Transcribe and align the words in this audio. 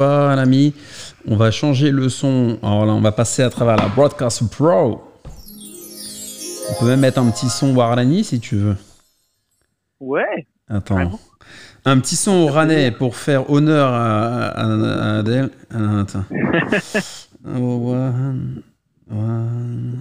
pas, 0.00 0.34
l'ami. 0.34 0.74
On 1.26 1.36
va 1.36 1.50
changer 1.50 1.90
le 1.90 2.08
son. 2.08 2.58
Alors 2.62 2.86
là, 2.86 2.92
on 2.94 3.02
va 3.02 3.12
passer 3.12 3.42
à 3.42 3.50
travers 3.50 3.76
la 3.76 3.88
Broadcast 3.88 4.48
Pro. 4.50 5.02
On 6.70 6.80
peut 6.80 6.86
même 6.86 7.00
mettre 7.00 7.18
un 7.18 7.30
petit 7.30 7.50
son 7.50 7.74
Warani 7.76 8.24
si 8.24 8.40
tu 8.40 8.56
veux. 8.56 8.76
Ouais. 10.00 10.46
Attends. 10.68 11.20
Un 11.84 11.98
petit 12.00 12.16
son 12.16 12.46
Ranais 12.46 12.90
pour 12.92 13.14
faire 13.16 13.50
honneur 13.50 13.92
à, 13.92 14.46
à, 14.48 15.18
Adèle. 15.18 15.50
Ah, 15.70 16.00
attends. 16.00 16.24
Oh, 17.48 17.96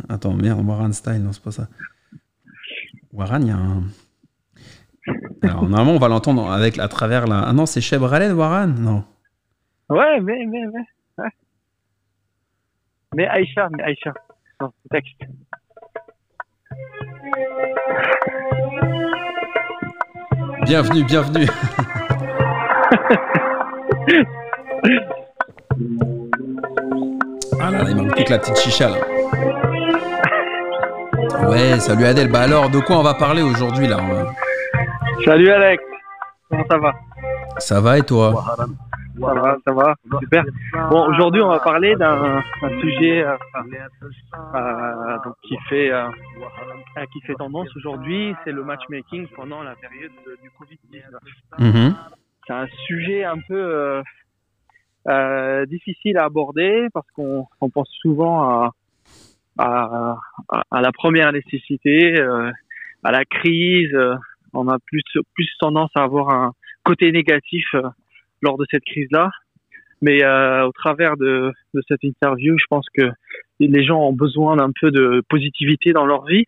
attends, 0.09 0.33
merde, 0.33 0.63
Waran 0.67 0.91
Style, 0.91 1.23
non, 1.23 1.31
c'est 1.31 1.41
pas 1.41 1.51
ça. 1.51 1.67
Waran, 3.13 3.39
il 3.41 3.47
y 3.47 3.51
a 3.51 3.55
un. 3.55 3.83
Alors, 5.41 5.63
normalement, 5.63 5.93
on 5.93 5.99
va 5.99 6.09
l'entendre 6.09 6.51
avec 6.51 6.77
à 6.77 6.89
travers 6.89 7.27
la. 7.27 7.39
Ah 7.39 7.53
non, 7.53 7.65
c'est 7.65 7.79
Cheb 7.79 8.03
Ralen, 8.03 8.33
Waran 8.33 8.67
Non. 8.67 9.05
Ouais, 9.89 10.19
mais, 10.21 10.45
mais, 10.45 10.65
mais. 10.67 10.85
Ouais. 11.17 11.29
Mais 13.15 13.27
Aïcha, 13.27 13.67
mais 13.71 13.83
Aïcha. 13.83 14.13
Le 14.61 14.67
texte. 14.91 15.21
Bienvenue, 20.63 21.03
bienvenue. 21.05 21.47
ah 27.59 27.71
là 27.71 27.83
là, 27.83 27.89
il 27.89 27.95
manque 27.95 28.13
plus 28.13 28.25
que 28.25 28.31
la 28.31 28.39
petite 28.39 28.57
chicha 28.59 28.89
là. 28.89 28.97
Ouais, 31.49 31.79
salut 31.79 32.05
Adèle. 32.05 32.31
Bah 32.31 32.41
alors, 32.41 32.69
de 32.69 32.79
quoi 32.79 32.97
on 32.97 33.03
va 33.03 33.15
parler 33.15 33.41
aujourd'hui 33.41 33.87
là 33.87 33.97
Salut 35.25 35.49
Alex. 35.49 35.83
Comment 36.47 36.65
ça 36.69 36.77
va? 36.77 36.93
Ça 37.57 37.81
va 37.81 37.97
et 37.97 38.03
toi? 38.03 38.45
Ça 39.29 39.39
va, 39.39 39.57
ça 39.65 39.73
va. 39.73 39.95
Super. 40.19 40.43
Bon, 40.89 41.07
aujourd'hui, 41.07 41.41
on 41.41 41.49
va 41.49 41.59
parler 41.59 41.95
d'un 41.95 42.41
sujet 42.81 43.23
euh, 43.23 43.35
euh, 44.55 45.17
donc, 45.23 45.35
qui 45.43 45.55
fait 45.69 45.91
euh, 45.91 46.09
qui 47.13 47.21
fait 47.21 47.35
tendance 47.35 47.67
aujourd'hui, 47.75 48.33
c'est 48.43 48.51
le 48.51 48.63
matchmaking 48.63 49.27
pendant 49.35 49.61
la 49.61 49.75
période 49.75 50.11
du 50.41 50.49
Covid-19. 50.49 51.03
Mhm. 51.59 51.95
C'est 52.47 52.53
un 52.53 52.67
sujet 52.87 53.23
un 53.23 53.39
peu 53.47 54.01
difficile 55.67 56.17
à 56.17 56.25
aborder 56.25 56.87
parce 56.93 57.09
qu'on 57.11 57.45
on 57.61 57.69
pense 57.69 57.89
souvent 58.01 58.41
à, 58.43 58.71
à, 59.59 60.17
à, 60.71 60.81
la 60.81 60.91
première 60.91 61.31
nécessité, 61.31 62.19
à 63.03 63.11
la 63.11 63.25
crise. 63.25 63.95
On 64.53 64.67
a 64.67 64.79
plus, 64.79 65.03
plus 65.35 65.49
tendance 65.59 65.91
à 65.95 66.01
avoir 66.01 66.29
un 66.29 66.53
côté 66.83 67.11
négatif 67.11 67.75
lors 68.41 68.57
de 68.57 68.65
cette 68.69 68.83
crise-là. 68.83 69.29
Mais 70.01 70.23
euh, 70.23 70.65
au 70.65 70.71
travers 70.71 71.17
de, 71.17 71.51
de 71.73 71.81
cette 71.87 72.03
interview, 72.03 72.57
je 72.57 72.65
pense 72.69 72.85
que 72.93 73.09
les 73.59 73.83
gens 73.83 73.99
ont 73.99 74.13
besoin 74.13 74.55
d'un 74.55 74.71
peu 74.79 74.91
de 74.91 75.21
positivité 75.27 75.91
dans 75.91 76.05
leur 76.05 76.25
vie. 76.25 76.45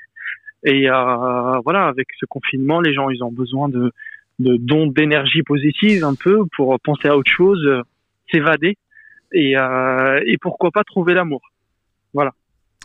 Et 0.64 0.90
euh, 0.90 1.60
voilà, 1.64 1.88
avec 1.88 2.08
ce 2.20 2.26
confinement, 2.26 2.82
les 2.82 2.94
gens, 2.94 3.10
ils 3.10 3.24
ont 3.24 3.32
besoin 3.32 3.68
de, 3.68 3.92
de 4.40 4.58
dons 4.58 4.88
d'énergie 4.88 5.44
positive 5.44 6.04
un 6.04 6.16
peu 6.16 6.46
pour 6.56 6.80
penser 6.82 7.08
à 7.08 7.18
autre 7.18 7.32
chose, 7.32 7.68
s'évader 8.32 8.78
et, 9.34 9.58
euh, 9.58 10.22
et 10.26 10.38
pourquoi 10.38 10.72
pas 10.72 10.84
trouver 10.84 11.14
l'amour. 11.14 11.42
Voilà. 12.14 12.32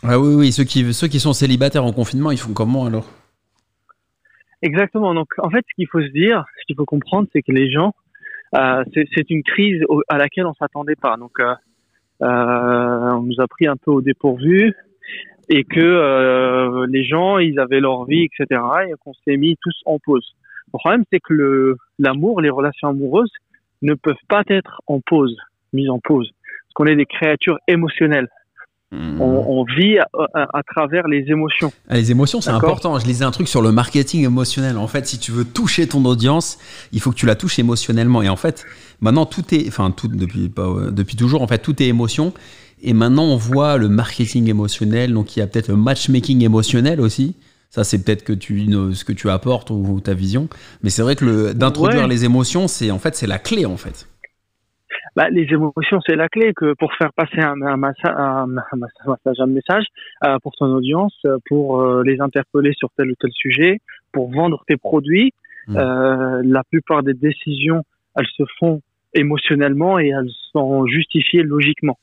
Ah 0.03 0.19
oui, 0.19 0.35
oui, 0.35 0.51
ceux 0.51 0.63
qui, 0.63 0.93
ceux 0.93 1.07
qui 1.07 1.19
sont 1.19 1.33
célibataires 1.33 1.85
en 1.85 1.93
confinement, 1.93 2.31
ils 2.31 2.37
font 2.37 2.53
comment 2.53 2.85
alors? 2.85 3.09
Exactement. 4.61 5.13
Donc, 5.13 5.27
en 5.37 5.49
fait, 5.49 5.63
ce 5.69 5.75
qu'il 5.75 5.87
faut 5.87 6.01
se 6.01 6.07
dire, 6.07 6.45
ce 6.59 6.65
qu'il 6.65 6.75
faut 6.75 6.85
comprendre, 6.85 7.27
c'est 7.33 7.41
que 7.41 7.51
les 7.51 7.71
gens, 7.71 7.89
euh, 7.89 8.06
c'est 8.53 9.29
une 9.29 9.43
crise 9.43 9.83
à 10.07 10.17
laquelle 10.17 10.45
on 10.45 10.53
s'attendait 10.53 10.95
pas. 10.95 11.17
Donc, 11.17 11.39
euh, 11.39 11.53
euh, 12.23 13.11
on 13.13 13.23
nous 13.23 13.39
a 13.39 13.47
pris 13.47 13.67
un 13.67 13.75
peu 13.77 13.91
au 13.91 14.01
dépourvu 14.01 14.73
et 15.49 15.63
que 15.63 15.79
euh, 15.79 16.85
les 16.89 17.03
gens, 17.03 17.37
ils 17.37 17.59
avaient 17.59 17.79
leur 17.79 18.05
vie, 18.05 18.25
etc. 18.25 18.61
et 18.89 18.93
qu'on 18.99 19.13
s'est 19.25 19.37
mis 19.37 19.55
tous 19.61 19.75
en 19.85 19.99
pause. 19.99 20.35
Le 20.73 20.79
problème, 20.79 21.03
c'est 21.11 21.19
que 21.19 21.33
le 21.33 21.77
l'amour, 21.99 22.41
les 22.41 22.49
relations 22.49 22.89
amoureuses 22.89 23.31
ne 23.81 23.93
peuvent 23.93 24.15
pas 24.27 24.43
être 24.49 24.81
en 24.87 24.99
pause, 24.99 25.37
mises 25.71 25.89
en 25.89 25.99
pause, 25.99 26.29
parce 26.41 26.73
qu'on 26.73 26.85
est 26.85 26.95
des 26.95 27.05
créatures 27.05 27.57
émotionnelles. 27.67 28.27
Hmm. 28.91 29.19
On, 29.19 29.59
on 29.59 29.65
vit 29.65 29.97
à, 29.99 30.07
à, 30.33 30.59
à 30.59 30.63
travers 30.63 31.07
les 31.09 31.25
émotions. 31.27 31.73
Ah, 31.89 31.95
Les 31.97 32.09
émotions, 32.11 32.39
c'est 32.39 32.51
important. 32.51 32.97
Je 32.99 33.05
lisais 33.05 33.25
un 33.25 33.31
truc 33.31 33.49
sur 33.49 33.61
le 33.61 33.73
marketing 33.73 34.23
émotionnel. 34.23 34.77
En 34.77 34.87
fait, 34.87 35.05
si 35.07 35.19
tu 35.19 35.31
veux 35.33 35.43
toucher 35.43 35.87
ton 35.87 36.05
audience, 36.05 36.57
il 36.93 37.01
faut 37.01 37.11
que 37.11 37.17
tu 37.17 37.25
la 37.25 37.35
touches 37.35 37.59
émotionnellement. 37.59 38.21
Et 38.21 38.29
en 38.29 38.37
fait, 38.37 38.65
maintenant, 39.01 39.25
tout 39.25 39.43
est, 39.53 39.67
enfin, 39.67 39.91
tout 39.91 40.07
depuis, 40.07 40.49
euh, 40.57 40.89
depuis 40.91 41.17
toujours, 41.17 41.41
en 41.41 41.47
fait, 41.47 41.57
tout 41.59 41.81
est 41.83 41.87
émotion. 41.87 42.33
Et 42.81 42.93
maintenant, 42.93 43.23
on 43.25 43.35
voit 43.35 43.75
le 43.77 43.89
marketing 43.89 44.47
émotionnel. 44.49 45.11
Donc, 45.13 45.35
il 45.35 45.39
y 45.39 45.41
a 45.41 45.47
peut-être 45.47 45.67
le 45.67 45.75
matchmaking 45.75 46.41
émotionnel 46.43 47.01
aussi. 47.01 47.35
Ça, 47.69 47.83
c'est 47.83 48.01
peut-être 48.01 48.23
que 48.23 48.31
tu, 48.31 48.71
ce 48.93 49.03
que 49.03 49.11
tu 49.11 49.29
apportes 49.29 49.69
ou, 49.69 49.75
ou 49.85 49.99
ta 49.99 50.13
vision. 50.13 50.47
Mais 50.81 50.89
c'est 50.89 51.01
vrai 51.01 51.17
que 51.17 51.51
d'introduire 51.51 52.03
Ouais. 52.03 52.07
les 52.07 52.23
émotions, 52.23 52.69
c'est 52.69 52.89
en 52.91 52.99
fait, 52.99 53.17
c'est 53.17 53.27
la 53.27 53.39
clé, 53.39 53.65
en 53.65 53.75
fait. 53.75 54.07
Bah, 55.17 55.29
les 55.31 55.47
émotions, 55.51 55.99
c'est 56.05 56.15
la 56.15 56.29
clé 56.29 56.53
que 56.55 56.75
pour 56.81 56.93
faire 56.93 57.11
passer 57.11 57.41
un, 57.51 57.59
un, 57.73 57.75
massa- 57.85 58.15
un, 58.15 58.47
un 58.47 58.57
un 58.71 58.77
message, 59.15 59.39
un 59.39 59.51
message 59.59 59.85
euh, 60.23 60.37
pour 60.43 60.53
ton 60.59 60.67
audience, 60.79 61.17
euh, 61.25 61.37
pour 61.49 61.63
euh, 61.81 62.03
les 62.09 62.21
interpeller 62.27 62.73
sur 62.73 62.89
tel 62.95 63.07
ou 63.09 63.15
tel 63.19 63.31
sujet, 63.33 63.73
pour 64.13 64.25
vendre 64.39 64.63
tes 64.67 64.77
produits. 64.77 65.33
Mm. 65.67 65.75
Euh, 65.75 66.41
la 66.45 66.63
plupart 66.71 67.01
des 67.01 67.15
décisions, 67.15 67.81
elles 68.15 68.31
se 68.39 68.43
font 68.59 68.75
émotionnellement 69.15 69.97
et 69.97 70.09
elles 70.09 70.33
sont 70.53 70.85
justifiées 70.85 71.41
logiquement. 71.41 71.97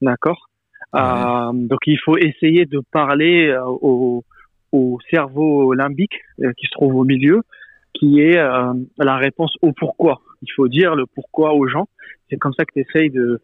D'accord? 0.00 0.48
Euh, 0.94 1.52
Donc 1.52 1.80
il 1.86 1.98
faut 2.04 2.16
essayer 2.16 2.64
de 2.64 2.80
parler 3.00 3.54
au, 3.90 4.24
au 4.72 4.98
cerveau 5.10 5.74
limbique 5.74 6.18
qui 6.56 6.66
se 6.66 6.70
trouve 6.70 6.94
au 6.96 7.04
milieu, 7.04 7.42
qui 7.94 8.20
est 8.20 8.36
euh, 8.38 8.72
la 8.98 9.16
réponse 9.16 9.54
au 9.62 9.72
pourquoi. 9.72 10.20
Il 10.42 10.50
faut 10.54 10.68
dire 10.68 10.94
le 10.94 11.06
pourquoi 11.06 11.54
aux 11.54 11.66
gens. 11.68 11.86
C'est 12.28 12.36
comme 12.36 12.52
ça 12.54 12.64
que 12.64 12.72
tu 12.74 12.80
essayes 12.80 13.10
de 13.10 13.40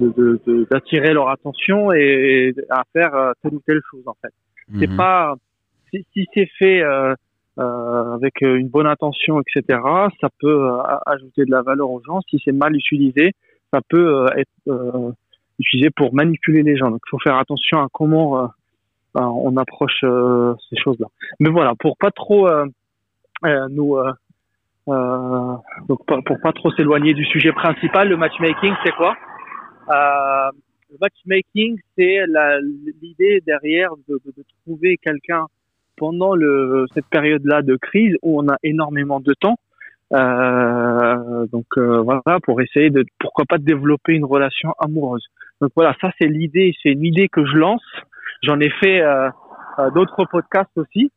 de- 0.00 0.12
de- 0.16 0.40
de- 0.44 0.66
d'attirer 0.70 1.12
leur 1.12 1.28
attention 1.28 1.92
et 1.92 2.52
à 2.68 2.82
faire 2.92 3.14
euh, 3.14 3.32
telle 3.42 3.54
ou 3.54 3.60
telle 3.64 3.80
chose 3.90 4.02
en 4.06 4.16
fait. 4.20 4.32
C'est 4.80 4.88
Mhm. 4.90 4.96
pas 4.96 5.34
si, 5.90 6.04
si 6.12 6.26
c'est 6.34 6.48
fait 6.58 6.82
euh, 6.82 7.14
euh, 7.60 8.14
avec 8.14 8.40
une 8.40 8.66
bonne 8.68 8.88
intention, 8.88 9.40
etc. 9.40 9.78
Ça 10.20 10.28
peut 10.40 10.64
euh, 10.68 10.78
ajouter 11.06 11.44
de 11.44 11.50
la 11.52 11.62
valeur 11.62 11.88
aux 11.90 12.02
gens. 12.04 12.20
Si 12.28 12.40
c'est 12.44 12.50
mal 12.50 12.74
utilisé, 12.74 13.30
ça 13.72 13.80
peut 13.88 14.24
euh, 14.24 14.26
être 14.36 14.50
euh, 14.66 15.12
utilisé 15.60 15.90
pour 15.90 16.12
manipuler 16.12 16.64
les 16.64 16.76
gens. 16.76 16.90
Donc, 16.90 17.00
il 17.06 17.10
faut 17.10 17.20
faire 17.20 17.36
attention 17.36 17.78
à 17.78 17.86
comment 17.92 18.40
euh, 18.42 18.46
euh, 19.18 19.20
on 19.20 19.56
approche 19.56 20.00
euh, 20.02 20.54
ces 20.68 20.76
choses-là. 20.76 21.06
Mais 21.38 21.50
voilà, 21.50 21.74
pour 21.78 21.96
pas 21.96 22.10
trop 22.10 22.48
nous 23.70 23.96
euh, 23.96 24.12
euh, 24.88 25.54
donc 25.88 26.00
pour 26.06 26.40
pas 26.40 26.52
trop 26.52 26.70
s'éloigner 26.72 27.14
du 27.14 27.24
sujet 27.24 27.52
principal, 27.52 28.08
le 28.08 28.16
matchmaking, 28.16 28.74
c'est 28.84 28.92
quoi? 28.92 29.14
Euh, 29.90 30.50
Le 30.90 30.98
matchmaking, 31.00 31.78
c'est 31.96 32.18
l'idée 33.02 33.42
derrière 33.46 33.90
de, 34.08 34.14
de- 34.24 34.32
de 34.36 34.44
trouver 34.64 34.96
quelqu'un 34.98 35.46
pendant 35.96 36.34
le, 36.34 36.86
cette 36.94 37.06
période-là 37.06 37.62
de 37.62 37.76
crise 37.76 38.14
où 38.22 38.40
on 38.40 38.48
a 38.48 38.56
énormément 38.62 39.20
de 39.20 39.32
temps. 39.34 39.56
Euh, 40.12 41.46
donc 41.50 41.66
euh, 41.78 42.00
voilà, 42.02 42.38
pour 42.42 42.60
essayer 42.60 42.90
de 42.90 43.04
pourquoi 43.18 43.44
pas 43.46 43.58
de 43.58 43.64
développer 43.64 44.12
une 44.14 44.24
relation 44.24 44.72
amoureuse. 44.78 45.26
Donc 45.60 45.70
voilà, 45.74 45.94
ça 46.00 46.10
c'est 46.18 46.28
l'idée, 46.28 46.72
c'est 46.82 46.90
une 46.90 47.04
idée 47.04 47.28
que 47.28 47.44
je 47.44 47.56
lance. 47.56 47.84
J'en 48.42 48.60
ai 48.60 48.70
fait 48.70 49.00
euh, 49.00 49.30
euh, 49.78 49.90
d'autres 49.90 50.24
podcasts 50.30 50.76
aussi. 50.76 51.10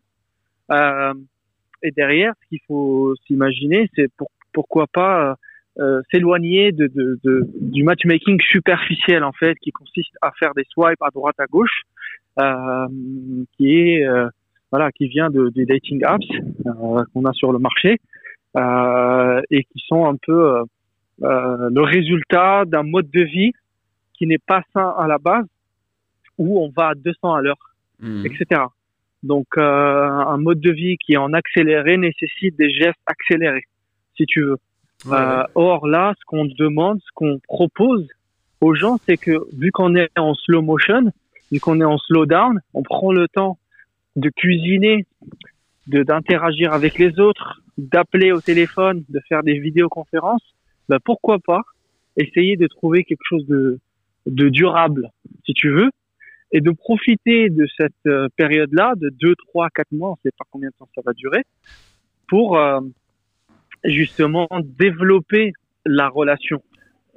Euh, 1.84 1.88
et 1.88 1.92
derrière, 1.92 2.34
ce 2.42 2.50
qu'il 2.50 2.60
faut 2.68 3.14
s'imaginer, 3.26 3.90
c'est 3.96 4.12
pour, 4.18 4.30
pourquoi 4.54 4.88
pas 4.88 5.38
euh, 5.80 6.02
s'éloigner 6.12 6.72
de, 6.72 6.88
de, 6.88 7.20
de, 7.24 7.48
du 7.62 7.84
matchmaking 7.84 8.40
superficiel 8.42 9.24
en 9.24 9.32
fait, 9.32 9.56
qui 9.60 9.72
consiste 9.72 10.16
à 10.22 10.32
faire 10.32 10.54
des 10.56 10.66
swipes 10.70 11.02
à 11.02 11.10
droite 11.10 11.40
à 11.40 11.46
gauche, 11.46 11.82
euh, 12.40 12.88
qui 13.56 13.78
est 13.78 14.06
euh, 14.06 14.28
voilà, 14.72 14.92
qui 14.92 15.08
vient 15.08 15.30
de, 15.30 15.50
des 15.50 15.66
dating 15.66 16.04
apps 16.04 16.26
euh, 16.66 17.04
qu'on 17.14 17.26
a 17.26 17.34
sur 17.34 17.52
le 17.54 17.60
marché 17.60 17.98
euh, 18.58 19.42
et 19.50 19.64
qui 19.64 19.84
sont 19.88 20.06
un 20.06 20.16
peu 20.16 20.58
euh, 20.58 20.64
euh, 21.24 21.70
le 21.72 21.82
résultat 21.82 22.66
d'un 22.66 22.84
mode 22.84 23.10
de 23.12 23.22
vie 23.22 23.54
qui 24.14 24.28
n'est 24.28 24.40
pas 24.40 24.64
sain 24.74 24.94
à 24.98 25.08
la 25.08 25.20
base, 25.20 25.46
où 26.38 26.60
on 26.60 26.70
va 26.76 26.90
à 26.90 26.96
200 26.96 27.34
à 27.36 27.42
l'heure 27.42 27.68
Mhm. 28.00 28.26
etc. 28.26 28.62
Donc 29.24 29.48
euh, 29.58 29.62
un 29.64 30.38
mode 30.38 30.60
de 30.60 30.72
vie 30.72 30.98
qui 30.98 31.14
est 31.14 31.18
en 31.18 31.34
accéléré 31.34 31.98
nécessite 31.98 32.56
des 32.58 32.70
gestes 32.70 33.00
accélérés, 33.06 33.66
si 34.16 34.26
tu 34.26 34.42
veux. 34.42 34.58
Ouais, 35.06 35.14
Euh, 35.18 35.38
ouais. 35.40 35.44
or 35.56 35.88
là, 35.88 36.14
ce 36.20 36.26
qu'on 36.26 36.46
demande, 36.46 37.00
ce 37.02 37.12
qu'on 37.14 37.40
propose 37.48 38.08
aux 38.62 38.74
gens, 38.74 38.98
c'est 39.06 39.18
que 39.18 39.38
vu 39.56 39.72
qu'on 39.72 39.96
est 39.96 40.10
en 40.18 40.34
slow 40.34 40.62
motion, 40.62 41.12
vu 41.52 41.60
qu'on 41.60 41.80
est 41.82 41.86
en 41.86 41.98
slow 41.98 42.26
down, 42.26 42.60
on 42.74 42.84
prend 42.84 43.12
le 43.12 43.28
temps 43.28 43.58
de 44.16 44.30
cuisiner, 44.30 45.06
de 45.88 46.02
d'interagir 46.04 46.74
avec 46.74 46.98
les 46.98 47.20
autres, 47.20 47.62
d'appeler 47.78 48.32
au 48.32 48.42
téléphone, 48.42 49.04
de 49.10 49.20
faire 49.30 49.44
des 49.44 49.60
vidéoconférences. 49.60 50.56
Ben 50.90 50.98
pourquoi 51.04 51.38
pas 51.40 51.62
essayer 52.18 52.58
de 52.58 52.66
trouver 52.68 53.04
quelque 53.04 53.24
chose 53.30 53.46
de, 53.48 53.80
de 54.26 54.50
durable, 54.50 55.12
si 55.46 55.54
tu 55.54 55.70
veux, 55.70 55.92
et 56.52 56.62
de 56.62 56.72
profiter 56.72 57.50
de 57.50 57.68
cette 57.78 57.94
euh, 58.08 58.30
période-là, 58.36 58.94
de 58.96 59.10
2, 59.10 59.36
3, 59.50 59.70
4 59.70 59.92
mois, 59.92 60.10
on 60.10 60.14
ne 60.14 60.30
sait 60.30 60.36
pas 60.38 60.46
combien 60.50 60.70
de 60.70 60.74
temps 60.78 60.90
ça 60.96 61.02
va 61.06 61.14
durer, 61.14 61.44
pour 62.28 62.58
euh, 62.58 62.80
justement 63.84 64.48
développer 64.64 65.54
la 65.86 66.08
relation. 66.10 66.62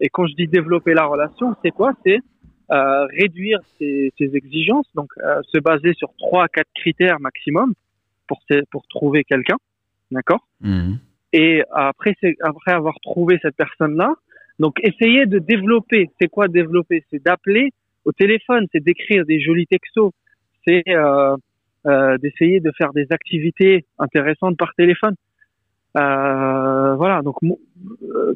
Et 0.00 0.08
quand 0.08 0.26
je 0.26 0.34
dis 0.34 0.46
développer 0.46 0.94
la 0.94 1.04
relation, 1.04 1.54
c'est 1.62 1.70
quoi? 1.70 1.92
C'est 2.04 2.20
euh, 2.72 3.06
réduire 3.06 3.58
ses, 3.78 4.12
ses, 4.16 4.36
exigences, 4.36 4.86
donc 4.94 5.10
euh, 5.18 5.40
se 5.48 5.58
baser 5.58 5.92
sur 5.94 6.12
trois, 6.18 6.48
quatre 6.48 6.70
critères 6.74 7.20
maximum 7.20 7.74
pour 8.28 8.40
pour 8.70 8.86
trouver 8.86 9.24
quelqu'un, 9.24 9.56
d'accord? 10.12 10.46
Mhm. 10.60 10.98
Et 11.32 11.62
après 11.72 12.14
c'est 12.20 12.36
après 12.40 12.72
avoir 12.72 12.94
trouvé 13.00 13.38
cette 13.42 13.56
personne-là, 13.56 14.14
donc 14.60 14.78
essayer 14.82 15.26
de 15.26 15.40
développer. 15.40 16.10
C'est 16.20 16.28
quoi 16.28 16.46
développer? 16.46 17.04
C'est 17.10 17.22
d'appeler 17.22 17.72
au 18.04 18.12
téléphone, 18.12 18.66
c'est 18.72 18.82
d'écrire 18.82 19.24
des 19.24 19.40
jolis 19.40 19.66
textos, 19.66 20.12
c'est 20.66 20.82
euh, 20.88 21.36
euh, 21.86 22.18
d'essayer 22.18 22.60
de 22.60 22.70
faire 22.76 22.92
des 22.92 23.06
activités 23.10 23.84
intéressantes 23.98 24.56
par 24.56 24.74
téléphone. 24.74 25.14
Euh, 25.96 26.94
voilà, 26.96 27.22
donc 27.22 27.36
euh, 27.42 28.34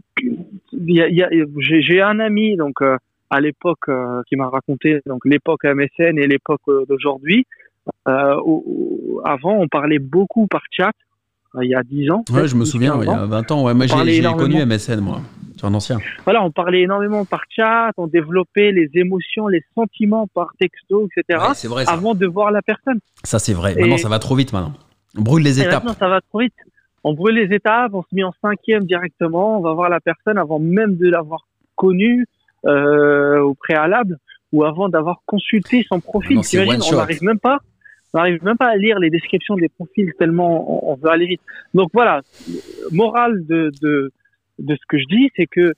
y 0.73 1.01
a, 1.01 1.09
y 1.09 1.23
a, 1.23 1.29
j'ai 1.59 2.01
un 2.01 2.19
ami 2.19 2.57
donc 2.57 2.83
euh, 2.83 2.97
à 3.31 3.41
l'époque 3.41 3.89
euh, 3.89 4.23
qui 4.29 4.37
m'a 4.37 4.49
raconté 4.49 5.01
donc 5.07 5.25
l'époque 5.25 5.65
MSN 5.65 6.19
et 6.19 6.27
l'époque 6.27 6.63
d'aujourd'hui. 6.89 7.47
avant, 8.07 9.57
on 9.59 9.69
parlait 9.69 9.99
beaucoup 9.99 10.47
par 10.47 10.63
chat. 10.71 10.93
Il 11.62 11.69
y 11.69 11.75
a 11.75 11.83
10 11.83 12.11
ans. 12.11 12.25
Ouais, 12.31 12.49
je 12.49 12.56
me 12.56 12.65
souviens, 12.65 12.97
ouais, 12.97 13.06
il 13.06 13.11
y 13.11 13.15
a 13.15 13.27
20 13.27 13.51
ans. 13.53 13.65
Ouais, 13.65 13.75
moi, 13.75 13.87
j'ai 13.87 14.23
connu 14.37 14.65
MSN, 14.65 15.01
moi. 15.01 15.21
C'est 15.56 15.67
un 15.67 15.75
ancien. 15.75 15.99
Voilà, 16.25 16.43
on 16.43 16.51
parlait 16.51 16.83
énormément 16.83 17.25
par 17.25 17.43
chat, 17.49 17.93
on 17.97 18.09
développait 18.09 18.73
les 18.73 18.91
émotions, 18.95 19.47
les 19.47 19.62
sentiments 19.75 20.27
par 20.35 20.49
texto, 20.59 21.06
etc. 21.06 21.39
Ouais, 21.41 21.55
c'est 21.55 21.69
vrai. 21.69 21.85
Avant 21.87 22.15
de 22.15 22.27
voir 22.27 22.51
la 22.51 22.61
personne. 22.61 22.99
Ça, 23.23 23.39
c'est 23.39 23.53
vrai. 23.53 23.75
Maintenant, 23.77 23.95
Et- 23.95 23.99
ça 23.99 24.09
va 24.09 24.19
trop 24.19 24.35
vite, 24.35 24.53
maintenant. 24.53 24.73
On 25.17 25.23
brûle 25.23 25.45
les 25.45 25.61
étapes. 25.61 25.85
maintenant, 25.85 25.95
ça 25.97 26.09
va 26.09 26.21
trop 26.21 26.41
vite. 26.41 26.55
On 27.05 27.15
brûle 27.15 27.37
les 27.37 27.55
étapes, 27.55 27.93
on 27.95 28.03
se 28.03 28.09
met 28.12 28.25
en 28.25 28.33
cinquième 28.43 28.85
directement, 28.85 29.59
on 29.59 29.62
va 29.62 29.75
voir 29.75 29.91
la 29.91 30.01
personne 30.01 30.39
avant 30.39 30.59
même 30.59 30.97
de 30.97 31.09
l'avoir 31.09 31.47
connue 31.77 32.27
euh, 32.67 33.41
au 33.41 33.55
préalable 33.55 34.19
ou 34.53 34.65
avant 34.65 34.89
d'avoir 34.89 35.21
consulté 35.27 35.85
son 35.89 36.01
profil. 36.01 36.37
Maintenant, 36.37 36.43
c'est 36.43 36.65
T'imagines, 36.65 36.95
on 36.95 36.97
n'arrive 36.97 37.23
même 37.23 37.39
pas, 37.39 37.59
on 38.15 38.19
n'arrive 38.19 38.45
même 38.45 38.57
pas 38.57 38.69
à 38.69 38.77
lire 38.77 39.01
les 39.01 39.11
descriptions 39.11 39.57
des 39.57 39.69
profils 39.69 40.13
tellement 40.19 40.89
on, 40.89 40.95
veut 40.95 41.11
aller 41.11 41.27
vite. 41.27 41.41
Donc 41.75 41.91
voilà, 41.93 42.23
morale 42.93 43.45
de, 43.45 43.73
de, 43.83 44.13
de 44.61 44.75
ce 44.77 44.87
que 44.89 44.99
je 44.99 45.05
dis, 45.07 45.31
c'est 45.37 45.47
que 45.47 45.73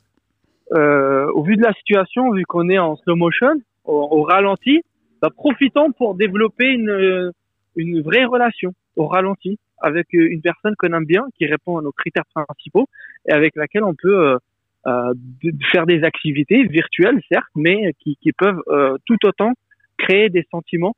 euh, 0.72 1.26
au 1.32 1.42
vu 1.42 1.56
de 1.56 1.62
la 1.62 1.72
situation, 1.72 2.30
vu 2.32 2.44
qu'on 2.44 2.68
est 2.68 2.78
en 2.78 2.96
slow 2.96 3.16
motion, 3.16 3.54
au, 3.84 4.22
ralenti, 4.22 4.82
bah, 5.22 5.30
profitons 5.34 5.92
pour 5.92 6.14
développer 6.14 6.72
une, 6.72 7.32
une 7.76 8.02
vraie 8.02 8.24
relation 8.24 8.72
au 8.96 9.06
ralenti 9.06 9.58
avec 9.78 10.08
une 10.12 10.42
personne 10.42 10.74
qu'on 10.76 10.92
aime 10.92 11.04
bien, 11.04 11.24
qui 11.38 11.46
répond 11.46 11.78
à 11.78 11.82
nos 11.82 11.92
critères 11.92 12.24
principaux 12.34 12.86
et 13.28 13.32
avec 13.32 13.56
laquelle 13.56 13.84
on 13.84 13.94
peut 13.94 14.28
euh, 14.28 14.38
euh, 14.86 15.14
faire 15.72 15.86
des 15.86 16.02
activités 16.04 16.64
virtuelles, 16.64 17.20
certes, 17.30 17.44
mais 17.54 17.94
qui, 18.00 18.18
qui 18.20 18.32
peuvent 18.32 18.62
tout 19.06 19.18
autant 19.24 19.52
créer 19.96 20.28
des 20.28 20.46
sentiments 20.50 20.94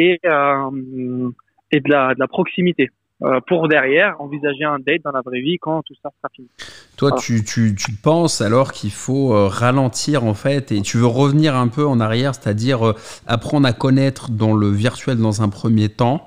et, 0.00 0.18
euh, 0.24 1.30
et 1.70 1.80
de, 1.80 1.90
la, 1.90 2.14
de 2.14 2.20
la 2.20 2.28
proximité. 2.28 2.90
Euh, 3.22 3.38
pour 3.46 3.68
derrière 3.68 4.18
envisager 4.18 4.64
un 4.64 4.78
date 4.78 5.02
dans 5.04 5.10
la 5.10 5.20
vraie 5.20 5.42
vie 5.42 5.58
quand 5.60 5.82
tout 5.82 5.92
ça 6.02 6.08
sera 6.16 6.30
fini. 6.34 6.48
Toi, 6.96 7.12
tu, 7.20 7.44
tu, 7.44 7.74
tu 7.74 7.92
penses 7.92 8.40
alors 8.40 8.72
qu'il 8.72 8.92
faut 8.92 9.34
euh, 9.34 9.46
ralentir 9.46 10.24
en 10.24 10.32
fait 10.32 10.72
et 10.72 10.80
tu 10.80 10.96
veux 10.96 11.06
revenir 11.06 11.54
un 11.54 11.68
peu 11.68 11.84
en 11.86 12.00
arrière, 12.00 12.34
c'est-à-dire 12.34 12.80
euh, 12.88 12.94
apprendre 13.26 13.68
à 13.68 13.74
connaître 13.74 14.30
dans 14.30 14.54
le 14.54 14.70
virtuel 14.70 15.18
dans 15.18 15.42
un 15.42 15.50
premier 15.50 15.90
temps 15.90 16.26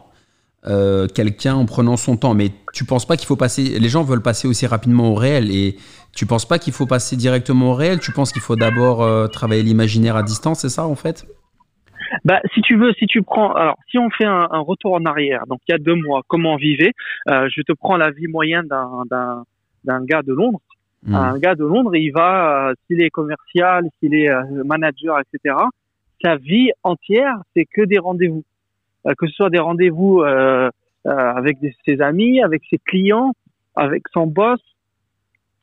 quelqu'un 1.16 1.56
en 1.56 1.66
prenant 1.66 1.98
son 1.98 2.16
temps. 2.16 2.36
Mais 2.36 2.52
tu 2.74 2.86
penses 2.86 3.08
pas 3.08 3.18
qu'il 3.18 3.28
faut 3.28 3.36
passer. 3.36 3.80
Les 3.80 3.90
gens 3.90 4.04
veulent 4.04 4.22
passer 4.22 4.48
aussi 4.48 4.68
rapidement 4.68 5.12
au 5.12 5.16
réel 5.16 5.50
et 5.52 5.78
tu 6.14 6.28
penses 6.28 6.48
pas 6.48 6.60
qu'il 6.60 6.74
faut 6.74 6.86
passer 6.86 7.18
directement 7.18 7.72
au 7.72 7.74
réel? 7.74 8.00
Tu 8.00 8.14
penses 8.14 8.32
qu'il 8.32 8.42
faut 8.42 8.56
d'abord 8.56 9.30
travailler 9.32 9.64
l'imaginaire 9.64 10.16
à 10.16 10.24
distance, 10.24 10.60
c'est 10.60 10.70
ça 10.70 10.86
en 10.86 10.96
fait? 10.96 11.26
Bah, 12.26 12.42
si 12.54 12.62
tu 12.62 12.78
veux, 12.78 12.94
si 12.94 13.06
tu 13.06 13.22
prends, 13.22 13.54
alors, 13.54 13.78
si 13.90 13.98
on 13.98 14.10
fait 14.10 14.26
un, 14.26 14.48
un 14.52 14.60
retour 14.60 14.94
en 14.94 15.06
arrière, 15.06 15.46
donc 15.48 15.60
il 15.68 15.72
y 15.72 15.76
a 15.76 15.78
deux 15.78 15.96
mois, 15.96 16.22
comment 16.28 16.54
on 16.54 16.58
vivait, 16.58 16.94
euh, 17.30 17.48
je 17.50 17.62
te 17.62 17.74
prends 17.74 17.98
la 17.98 18.12
vie 18.12 18.28
moyenne 18.28 18.68
d'un, 18.68 19.44
d'un, 19.86 20.06
gars 20.06 20.22
de 20.22 20.34
Londres. 20.34 20.62
Hmm. 21.06 21.16
Un 21.16 21.40
gars 21.40 21.56
de 21.56 21.66
Londres, 21.66 21.96
il 21.96 22.12
va, 22.12 22.70
euh, 22.70 22.74
s'il 22.88 23.02
est 23.02 23.10
commercial, 23.10 23.86
s'il 24.00 24.16
est 24.16 24.30
euh, 24.30 24.64
manager, 24.64 25.20
etc., 25.20 25.56
sa 26.24 26.38
vie 26.38 26.72
entière, 26.84 27.36
c'est 27.54 27.66
que 27.66 27.82
des 27.82 27.98
rendez-vous. 28.00 28.44
Euh, 29.06 29.14
que 29.18 29.28
ce 29.28 29.34
soit 29.34 29.50
des 29.50 29.60
rendez-vous 29.60 30.22
euh, 30.22 30.70
euh, 31.06 31.12
avec 31.12 31.60
des- 31.60 31.76
ses 31.86 32.00
amis, 32.02 32.42
avec 32.42 32.62
ses 32.70 32.78
clients, 32.78 33.34
avec 33.76 34.04
son 34.14 34.28
boss 34.28 34.62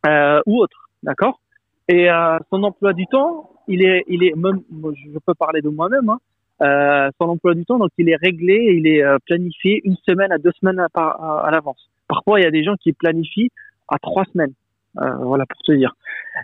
euh, 0.06 0.40
ou 0.44 0.58
autre, 0.58 0.90
d'accord? 1.02 1.40
Et 1.88 2.10
euh, 2.10 2.38
son 2.50 2.62
emploi 2.62 2.92
du 2.92 3.06
temps, 3.06 3.50
il 3.66 3.82
est, 3.82 4.04
il 4.08 4.22
est 4.22 4.34
même, 4.36 4.60
je 4.70 5.18
peux 5.24 5.34
parler 5.34 5.62
de 5.62 5.70
moi-même, 5.70 6.08
hein, 6.10 6.18
euh, 6.62 7.10
son 7.20 7.28
emploi 7.28 7.54
du 7.54 7.64
temps, 7.64 7.78
donc 7.78 7.90
il 7.98 8.08
est 8.08 8.16
réglé, 8.16 8.74
il 8.76 8.86
est 8.86 9.02
euh, 9.02 9.18
planifié 9.26 9.80
une 9.84 9.96
semaine 10.08 10.32
à 10.32 10.38
deux 10.38 10.52
semaines 10.60 10.78
à, 10.78 10.88
à, 10.94 11.44
à 11.46 11.50
l'avance. 11.50 11.88
Parfois, 12.08 12.40
il 12.40 12.44
y 12.44 12.46
a 12.46 12.50
des 12.50 12.64
gens 12.64 12.76
qui 12.76 12.92
planifient 12.92 13.50
à 13.88 13.98
trois 13.98 14.24
semaines. 14.26 14.52
Euh, 15.00 15.14
voilà 15.22 15.46
pour 15.46 15.62
te 15.62 15.72
dire. 15.72 15.94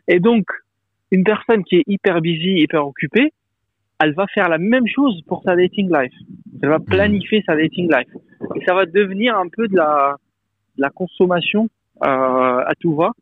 Et 0.09 0.21
donc, 0.21 0.47
une 1.11 1.25
personne 1.25 1.65
qui 1.65 1.77
est 1.77 1.85
hyper 1.87 2.21
busy, 2.21 2.61
hyper 2.61 2.87
occupée, 2.87 3.33
elle 4.01 4.15
va 4.15 4.27
faire 4.33 4.49
la 4.49 4.59
même 4.59 4.87
chose 4.87 5.23
pour 5.27 5.43
sa 5.43 5.57
dating 5.57 5.91
life. 5.93 6.13
Elle 6.63 6.69
va 6.69 6.79
planifier 6.79 7.43
sa 7.47 7.57
dating 7.57 7.91
life. 7.93 8.09
Et 8.55 8.65
ça 8.65 8.75
va 8.75 8.87
devenir 8.87 9.37
un 9.37 9.49
peu 9.49 9.69
de 9.69 9.77
la, 9.77 10.17
de 10.77 10.83
la 10.83 10.91
consommation 10.91 11.69
euh, 12.05 12.07
à 12.07 12.73
tout 12.81 12.95
va. 12.95 13.13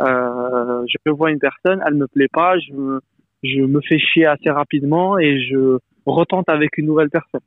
Euh, 0.00 0.84
je 0.88 1.10
vois 1.10 1.30
une 1.30 1.38
personne, 1.38 1.82
elle 1.86 1.94
me 1.94 2.06
plaît 2.06 2.30
pas, 2.32 2.58
je 2.58 2.98
je 3.42 3.60
me 3.60 3.80
fais 3.80 3.98
chier 3.98 4.24
assez 4.24 4.50
rapidement 4.50 5.18
et 5.18 5.40
je 5.40 5.78
retente 6.06 6.48
avec 6.48 6.78
une 6.78 6.86
nouvelle 6.86 7.10
personne. 7.10 7.40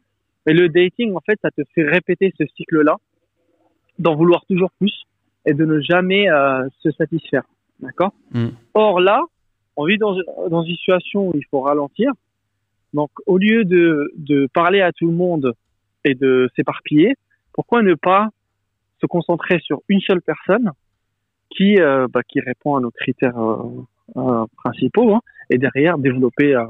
Et 0.48 0.54
le 0.54 0.70
dating, 0.70 1.16
en 1.16 1.22
fait, 1.22 1.40
ça 1.42 1.52
te 1.52 1.62
fait 1.74 1.84
répéter 1.84 2.34
ce 2.38 2.46
cycle-là, 2.56 2.98
d'en 3.98 4.16
vouloir 4.16 4.46
toujours 4.46 4.72
plus 4.80 5.06
et 5.46 5.54
de 5.54 5.66
ne 5.66 5.80
jamais 5.80 6.30
euh, 6.30 6.68
se 6.80 6.92
satisfaire. 6.92 7.44
D'accord? 7.80 8.14
Mm. 8.32 8.50
Or 8.74 9.00
là, 9.00 9.22
on 9.76 9.86
vit 9.86 9.98
dans, 9.98 10.16
dans 10.50 10.64
une 10.64 10.76
situation 10.76 11.30
où 11.30 11.32
il 11.36 11.46
faut 11.50 11.62
ralentir. 11.62 12.12
Donc, 12.94 13.10
au 13.26 13.38
lieu 13.38 13.66
de, 13.66 14.12
de 14.16 14.48
parler 14.54 14.82
à 14.82 14.92
tout 14.92 15.08
le 15.08 15.14
monde 15.14 15.54
et 16.04 16.16
de 16.16 16.50
s'éparpiller, 16.56 17.16
pourquoi 17.54 17.82
ne 17.82 17.94
pas 17.94 18.30
se 19.02 19.06
concentrer 19.06 19.60
sur 19.60 19.82
une 19.90 20.00
seule 20.02 20.22
personne 20.22 20.72
qui, 21.50 21.80
euh, 21.80 22.08
bah, 22.10 22.22
qui 22.24 22.40
répond 22.40 22.76
à 22.76 22.80
nos 22.80 22.92
critères 22.92 23.38
euh, 23.38 23.86
euh, 24.18 24.46
principaux 24.58 25.14
hein, 25.14 25.22
et 25.50 25.58
derrière 25.58 25.98
développer 25.98 26.56
euh, 26.56 26.66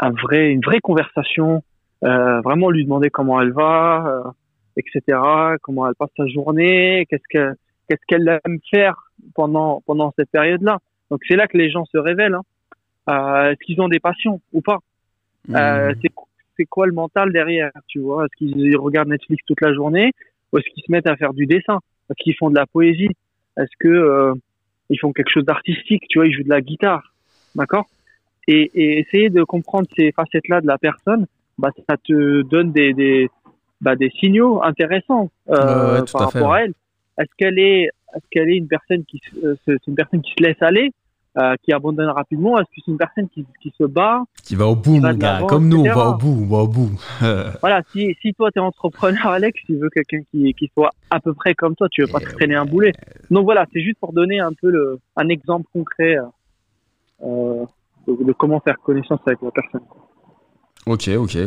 un 0.00 0.10
vrai, 0.10 0.50
une 0.50 0.60
vraie 0.60 0.80
conversation, 0.80 1.62
euh, 2.04 2.40
vraiment 2.40 2.70
lui 2.70 2.84
demander 2.84 3.10
comment 3.10 3.40
elle 3.40 3.52
va, 3.52 4.04
euh, 4.06 4.30
etc., 4.76 5.18
comment 5.62 5.86
elle 5.86 5.94
passe 5.94 6.10
sa 6.16 6.26
journée, 6.26 7.06
qu'est-ce 7.08 7.22
que 7.30 7.54
qu'est-ce 7.88 8.04
qu'elle 8.06 8.40
aime 8.44 8.58
faire 8.70 9.10
pendant 9.34 9.82
pendant 9.86 10.12
cette 10.16 10.30
période-là. 10.30 10.78
Donc 11.10 11.20
c'est 11.28 11.36
là 11.36 11.46
que 11.46 11.58
les 11.58 11.70
gens 11.70 11.84
se 11.86 11.98
révèlent. 11.98 12.34
Hein. 12.34 12.42
Euh, 13.10 13.50
Est-ce 13.50 13.60
qu'ils 13.64 13.80
ont 13.80 13.88
des 13.88 14.00
passions 14.00 14.40
ou 14.52 14.60
pas? 14.60 14.78
Euh, 15.50 15.92
c'est 16.02 16.10
c'est 16.56 16.66
quoi 16.66 16.86
le 16.86 16.92
mental 16.92 17.32
derrière, 17.32 17.72
tu 17.88 18.00
vois? 18.00 18.26
Est-ce 18.26 18.36
qu'ils 18.36 18.76
regardent 18.76 19.08
Netflix 19.08 19.42
toute 19.46 19.60
la 19.62 19.72
journée 19.72 20.12
ou 20.52 20.58
est-ce 20.58 20.68
qu'ils 20.70 20.84
se 20.84 20.92
mettent 20.92 21.08
à 21.08 21.16
faire 21.16 21.32
du 21.32 21.46
dessin? 21.46 21.78
Est-ce 22.10 22.22
qu'ils 22.22 22.36
font 22.36 22.50
de 22.50 22.56
la 22.56 22.66
poésie? 22.66 23.08
Est-ce 23.56 23.70
que 23.78 23.88
euh, 23.88 24.34
ils 24.90 24.98
font 24.98 25.12
quelque 25.12 25.30
chose 25.30 25.44
d'artistique? 25.44 26.04
Tu 26.08 26.18
vois, 26.18 26.26
ils 26.26 26.32
jouent 26.32 26.44
de 26.44 26.50
la 26.50 26.60
guitare, 26.60 27.14
d'accord? 27.54 27.86
Et, 28.50 28.70
et 28.74 28.98
essayer 28.98 29.30
de 29.30 29.44
comprendre 29.44 29.86
ces 29.96 30.12
facettes-là 30.12 30.60
de 30.60 30.66
la 30.66 30.78
personne, 30.78 31.26
bah 31.58 31.70
ça 31.88 31.96
te 31.96 32.42
donne 32.42 32.72
des 32.72 32.92
des 32.92 33.30
bah, 33.80 33.96
des 33.96 34.10
signaux 34.10 34.62
intéressants 34.62 35.30
euh, 35.48 35.54
Ouais, 35.54 36.00
ouais, 36.00 36.04
tout 36.04 36.12
par 36.12 36.22
à 36.22 36.24
rapport 36.26 36.52
à 36.54 36.62
elle. 36.62 36.74
Est-ce 37.18 37.30
qu'elle 37.38 37.58
est 37.58 37.90
est-ce 38.14 38.24
qu'elle 38.30 38.50
est 38.50 38.56
une 38.56 38.66
personne 38.66 39.04
qui 39.04 39.20
euh, 39.44 39.54
c'est 39.64 39.86
une 39.86 39.94
personne 39.94 40.20
qui 40.20 40.32
se 40.36 40.42
laisse 40.42 40.60
aller, 40.62 40.90
euh, 41.38 41.54
qui 41.62 41.72
abandonne 41.72 42.08
rapidement? 42.08 42.58
Est-ce 42.58 42.66
que 42.66 42.82
c'est 42.84 42.90
une 42.90 42.98
personne 42.98 43.28
qui 43.28 43.46
qui 43.62 43.72
se 43.78 43.84
bat? 43.84 44.24
Qui 44.42 44.56
va 44.56 44.66
au 44.66 44.74
bout, 44.74 44.96
mon 44.96 45.14
gars. 45.14 45.42
Comme 45.48 45.68
nous, 45.68 45.82
on 45.82 45.94
va 45.94 46.08
au 46.08 46.14
bout, 46.14 46.38
on 46.42 46.56
va 46.56 46.62
au 46.64 46.68
bout. 46.68 46.90
Voilà, 47.60 47.82
si, 47.92 48.16
si 48.20 48.34
toi 48.34 48.50
t'es 48.50 48.58
entrepreneur, 48.58 49.26
Alex, 49.38 49.60
tu 49.64 49.76
veux 49.76 49.90
quelqu'un 49.90 50.22
qui, 50.30 50.52
qui 50.54 50.70
soit 50.74 50.90
à 51.10 51.20
peu 51.20 51.34
près 51.34 51.54
comme 51.54 51.76
toi, 51.76 51.88
tu 51.88 52.02
veux 52.02 52.08
pas 52.08 52.18
Eh 52.20 52.24
te 52.24 52.32
traîner 52.32 52.56
un 52.56 52.64
boulet. 52.64 52.92
Donc 53.30 53.44
voilà, 53.44 53.66
c'est 53.72 53.80
juste 53.80 54.00
pour 54.00 54.12
donner 54.12 54.40
un 54.40 54.52
peu 54.52 54.70
le, 54.70 54.98
un 55.16 55.28
exemple 55.28 55.66
concret 55.72 56.16
euh, 57.22 57.64
de, 58.16 58.32
comment 58.32 58.60
faire 58.60 58.76
connaissance 58.84 59.20
avec 59.26 59.40
la 59.42 59.50
personne. 59.50 59.82
Ok, 60.86 61.08
ok. 61.16 61.38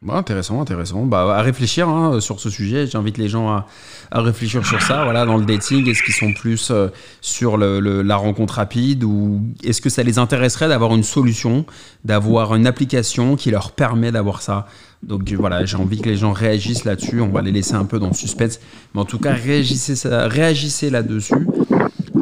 Bah, 0.00 0.14
intéressant, 0.14 0.60
intéressant. 0.60 1.06
Bah, 1.06 1.36
à 1.36 1.42
réfléchir 1.42 1.88
hein, 1.88 2.20
sur 2.20 2.38
ce 2.38 2.50
sujet. 2.50 2.86
J'invite 2.86 3.18
les 3.18 3.28
gens 3.28 3.48
à, 3.48 3.66
à, 4.12 4.20
réfléchir 4.20 4.64
sur 4.64 4.80
ça. 4.80 5.02
Voilà, 5.02 5.26
dans 5.26 5.36
le 5.36 5.44
dating, 5.44 5.88
est-ce 5.88 6.04
qu'ils 6.04 6.14
sont 6.14 6.32
plus 6.32 6.70
euh, 6.70 6.88
sur 7.20 7.56
le, 7.56 7.80
la 8.02 8.16
rencontre 8.16 8.54
rapide 8.54 9.02
ou 9.02 9.42
est-ce 9.64 9.80
que 9.80 9.88
ça 9.88 10.04
les 10.04 10.18
intéresserait 10.18 10.68
d'avoir 10.68 10.94
une 10.94 11.02
solution, 11.02 11.66
d'avoir 12.04 12.54
une 12.54 12.68
application 12.68 13.34
qui 13.34 13.50
leur 13.50 13.72
permet 13.72 14.12
d'avoir 14.12 14.40
ça? 14.40 14.66
Donc 15.02 15.32
voilà, 15.32 15.64
j'ai 15.64 15.76
envie 15.76 16.00
que 16.00 16.08
les 16.08 16.16
gens 16.16 16.32
réagissent 16.32 16.84
là-dessus. 16.84 17.20
On 17.20 17.28
va 17.28 17.42
les 17.42 17.52
laisser 17.52 17.74
un 17.74 17.84
peu 17.84 17.98
dans 17.98 18.08
le 18.08 18.14
suspense, 18.14 18.60
mais 18.94 19.00
en 19.00 19.04
tout 19.04 19.18
cas, 19.18 19.32
réagissez, 19.32 19.94
réagissez 20.08 20.90
là-dessus 20.90 21.46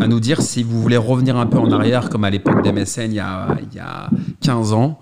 à 0.06 0.08
nous 0.08 0.20
dire 0.20 0.40
si 0.40 0.62
vous 0.62 0.80
voulez 0.80 0.96
revenir 0.96 1.36
un 1.36 1.46
peu 1.46 1.58
en 1.58 1.72
arrière, 1.72 2.10
comme 2.10 2.22
à 2.22 2.30
l'époque 2.30 2.62
d'MSN 2.62 3.10
il, 3.10 3.14
y 3.14 3.20
a, 3.20 3.56
il 3.60 3.76
y 3.76 3.80
a 3.80 4.08
15 4.40 4.72
ans, 4.72 5.00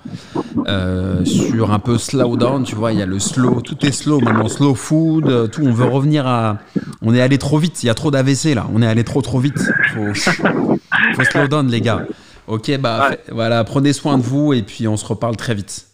euh, 0.66 1.22
sur 1.26 1.72
un 1.72 1.78
peu 1.78 1.98
slow 1.98 2.38
down, 2.38 2.64
tu 2.64 2.74
vois, 2.74 2.94
il 2.94 2.98
y 2.98 3.02
a 3.02 3.06
le 3.06 3.18
slow, 3.18 3.60
tout 3.60 3.84
est 3.84 3.92
slow 3.92 4.20
maintenant, 4.20 4.48
slow 4.48 4.74
food, 4.74 5.28
euh, 5.28 5.46
tout, 5.46 5.62
on 5.62 5.72
veut 5.72 5.84
revenir 5.84 6.26
à... 6.26 6.56
On 7.02 7.14
est 7.14 7.20
allé 7.20 7.36
trop 7.36 7.58
vite, 7.58 7.82
il 7.82 7.86
y 7.86 7.90
a 7.90 7.94
trop 7.94 8.10
d'AVC 8.10 8.54
là, 8.54 8.66
on 8.72 8.80
est 8.80 8.86
allé 8.86 9.04
trop 9.04 9.20
trop 9.20 9.40
vite. 9.40 9.58
Faut, 9.92 10.14
faut 10.14 11.24
slow 11.24 11.48
down 11.48 11.68
les 11.68 11.82
gars. 11.82 12.06
Ok, 12.46 12.74
bah 12.78 13.10
voilà, 13.30 13.62
prenez 13.64 13.92
soin 13.92 14.16
de 14.16 14.22
vous 14.22 14.54
et 14.54 14.62
puis 14.62 14.88
on 14.88 14.96
se 14.96 15.04
reparle 15.04 15.36
très 15.36 15.54
vite. 15.54 15.86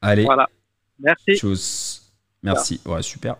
Allez. 0.00 0.24
Voilà. 0.24 0.48
Merci. 0.98 1.36
Chose. 1.36 2.00
Merci. 2.42 2.80
Ouais, 2.86 3.02
super. 3.02 3.36